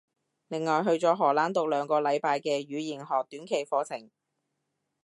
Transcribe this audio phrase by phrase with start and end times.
[0.47, 4.09] 另外去咗荷蘭讀兩個禮拜嘅語言學短期課程